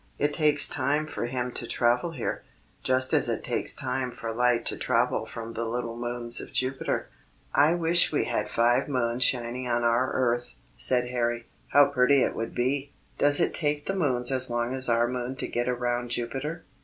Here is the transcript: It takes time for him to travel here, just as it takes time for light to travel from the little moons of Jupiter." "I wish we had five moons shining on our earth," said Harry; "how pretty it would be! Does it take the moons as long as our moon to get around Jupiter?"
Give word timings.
It 0.17 0.33
takes 0.33 0.67
time 0.67 1.05
for 1.05 1.27
him 1.27 1.51
to 1.51 1.67
travel 1.67 2.09
here, 2.13 2.41
just 2.81 3.13
as 3.13 3.29
it 3.29 3.43
takes 3.43 3.71
time 3.71 4.11
for 4.11 4.33
light 4.33 4.65
to 4.65 4.75
travel 4.75 5.27
from 5.27 5.53
the 5.53 5.63
little 5.65 5.95
moons 5.95 6.41
of 6.41 6.51
Jupiter." 6.51 7.07
"I 7.53 7.75
wish 7.75 8.11
we 8.11 8.25
had 8.25 8.49
five 8.49 8.87
moons 8.87 9.21
shining 9.23 9.67
on 9.67 9.83
our 9.83 10.11
earth," 10.11 10.55
said 10.75 11.09
Harry; 11.09 11.45
"how 11.67 11.89
pretty 11.89 12.23
it 12.23 12.35
would 12.35 12.55
be! 12.55 12.89
Does 13.19 13.39
it 13.39 13.53
take 13.53 13.85
the 13.85 13.93
moons 13.95 14.31
as 14.31 14.49
long 14.49 14.73
as 14.73 14.89
our 14.89 15.07
moon 15.07 15.35
to 15.35 15.47
get 15.47 15.69
around 15.69 16.09
Jupiter?" 16.09 16.63